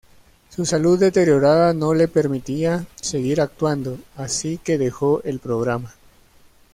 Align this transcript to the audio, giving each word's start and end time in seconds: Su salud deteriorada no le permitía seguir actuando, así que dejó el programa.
Su 0.49 0.65
salud 0.65 0.97
deteriorada 0.97 1.73
no 1.75 1.93
le 1.93 2.07
permitía 2.07 2.87
seguir 2.99 3.39
actuando, 3.39 3.99
así 4.15 4.57
que 4.57 4.79
dejó 4.79 5.21
el 5.25 5.37
programa. 5.37 5.93